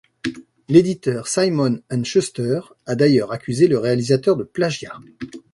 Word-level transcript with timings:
L'éditeur 0.67 1.27
Simon 1.27 1.79
& 1.93 2.03
Schuster 2.03 2.59
a 2.87 2.95
d'ailleurs 2.95 3.31
accusé 3.31 3.67
le 3.67 3.77
réalisateur 3.77 4.35
de 4.35 4.43
plagiat. 4.43 4.97